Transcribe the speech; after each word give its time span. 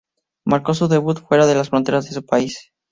Marcó 0.47 0.73
su 0.73 0.87
debut 0.87 1.19
fuera 1.27 1.45
de 1.45 1.53
las 1.53 1.69
fronteras 1.69 2.05
de 2.05 2.13
su 2.13 2.25
país. 2.25 2.71